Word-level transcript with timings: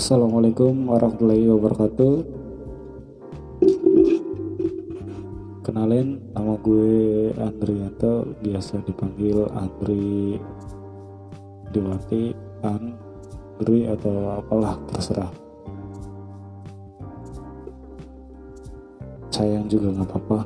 Assalamualaikum 0.00 0.88
warahmatullahi 0.88 1.44
wabarakatuh. 1.44 2.14
Kenalin 5.60 6.24
nama 6.32 6.56
gue 6.56 7.28
Andrianto. 7.36 8.32
Biasa 8.40 8.80
dipanggil 8.88 9.44
Andri 9.52 10.40
Diwati 11.68 12.32
Andri 12.64 13.92
atau 13.92 14.40
apalah 14.40 14.80
terserah. 14.88 15.28
Sayang 19.28 19.68
juga 19.68 20.00
nggak 20.00 20.08
apa-apa. 20.16 20.40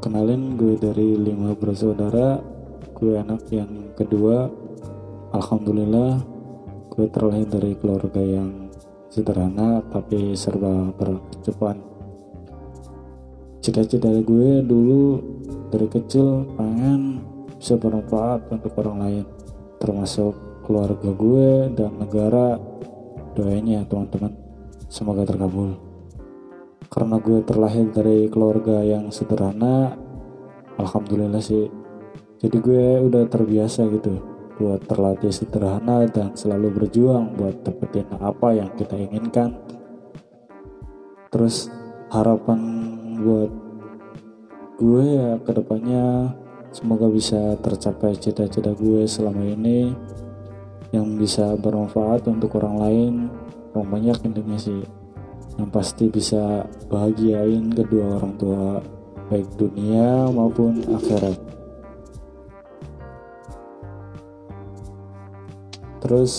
Kenalin 0.00 0.56
gue 0.56 0.80
dari 0.80 1.20
lima 1.20 1.52
bersaudara 1.52 2.55
gue 2.96 3.20
anak 3.20 3.44
yang 3.52 3.92
kedua 3.92 4.48
alhamdulillah 5.36 6.16
gue 6.96 7.06
terlahir 7.12 7.44
dari 7.44 7.76
keluarga 7.76 8.24
yang 8.24 8.72
sederhana 9.12 9.84
tapi 9.92 10.32
serba 10.32 10.92
berkecukupan. 10.96 11.76
Cita-cita 13.60 14.08
gue 14.08 14.64
dulu 14.64 15.20
dari 15.68 15.92
kecil 15.92 16.48
pengen 16.56 17.20
bisa 17.60 17.76
bermanfaat 17.76 18.48
untuk 18.48 18.72
orang 18.80 18.96
lain 18.96 19.24
termasuk 19.76 20.32
keluarga 20.64 21.12
gue 21.12 21.68
dan 21.76 22.00
negara. 22.00 22.56
Doanya 23.36 23.84
teman-teman 23.84 24.32
semoga 24.88 25.28
terkabul. 25.28 25.76
Karena 26.88 27.20
gue 27.20 27.44
terlahir 27.44 27.92
dari 27.92 28.32
keluarga 28.32 28.80
yang 28.80 29.12
sederhana 29.12 29.92
alhamdulillah 30.80 31.44
sih 31.44 31.85
jadi 32.36 32.56
gue 32.60 32.84
udah 33.08 33.24
terbiasa 33.32 33.88
gitu 33.88 34.20
buat 34.56 34.84
terlatih 34.88 35.32
sederhana 35.32 36.08
dan 36.08 36.32
selalu 36.32 36.72
berjuang 36.72 37.36
buat 37.36 37.60
dapetin 37.64 38.08
apa 38.16 38.56
yang 38.56 38.72
kita 38.72 38.96
inginkan. 38.96 39.56
Terus 41.28 41.68
harapan 42.08 42.60
buat 43.20 43.52
gue 44.80 45.04
ya 45.04 45.30
ke 45.40 45.52
depannya 45.56 46.36
semoga 46.72 47.08
bisa 47.08 47.56
tercapai 47.60 48.16
cita-cita 48.16 48.72
gue 48.76 49.04
selama 49.08 49.44
ini 49.44 49.92
yang 50.92 51.16
bisa 51.20 51.56
bermanfaat 51.56 52.24
untuk 52.28 52.56
orang 52.60 52.76
lain. 52.80 53.14
Orang 53.76 53.92
banyak 53.92 54.24
intinya 54.24 54.56
sih. 54.56 54.80
Yang 55.56 55.68
pasti 55.72 56.04
bisa 56.12 56.68
bahagiain 56.92 57.72
kedua 57.72 58.20
orang 58.20 58.36
tua 58.36 58.80
baik 59.32 59.48
dunia 59.56 60.28
maupun 60.32 60.84
akhirat 60.84 61.56
terus 66.02 66.32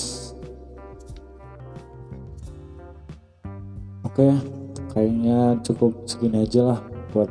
oke 4.06 4.14
okay, 4.14 4.34
kayaknya 4.94 5.62
cukup 5.62 5.94
segini 6.10 6.42
aja 6.46 6.74
lah 6.74 6.80
buat 7.14 7.30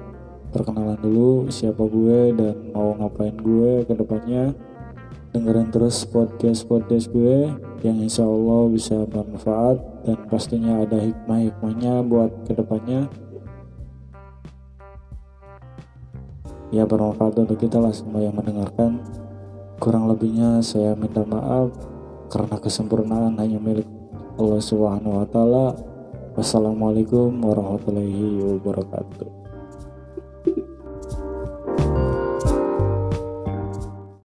perkenalan 0.57 0.97
dulu 1.03 1.53
siapa 1.53 1.85
gue 1.85 2.33
dan 2.33 2.73
mau 2.73 2.97
ngapain 2.97 3.37
gue 3.37 3.85
ke 3.85 3.93
depannya. 3.93 4.57
Dengerin 5.37 5.69
terus 5.69 6.01
podcast 6.09 6.65
podcast 6.65 7.13
gue 7.13 7.53
yang 7.85 8.01
insya 8.01 8.25
Allah 8.25 8.73
bisa 8.73 9.05
bermanfaat 9.05 9.77
dan 10.09 10.17
pastinya 10.33 10.81
ada 10.81 10.97
hikmah-hikmahnya 10.97 12.01
buat 12.09 12.33
ke 12.49 12.57
depannya 12.57 13.05
ya 16.73 16.89
bermanfaat 16.89 17.37
untuk 17.37 17.61
kita 17.61 17.77
lah 17.77 17.93
semua 17.93 18.25
yang 18.25 18.33
mendengarkan. 18.33 19.05
Kurang 19.77 20.09
lebihnya 20.09 20.65
saya 20.65 20.97
minta 20.97 21.21
maaf 21.21 21.69
karena 22.29 22.57
kesempurnaan 22.59 23.39
hanya 23.39 23.59
milik 23.63 23.87
Allah 24.37 24.61
Subhanahu 24.61 25.23
wa 25.23 25.27
taala. 25.29 25.67
Wassalamualaikum 26.37 27.33
warahmatullahi 27.41 28.61
wabarakatuh. 28.61 29.46